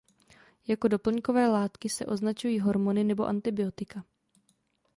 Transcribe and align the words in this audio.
Jako 0.67 0.87
doplňkové 0.87 1.47
látky 1.47 1.89
se 1.89 2.05
označují 2.05 2.59
hormony 2.59 3.03
nebo 3.03 3.25
antibiotika. 3.27 4.03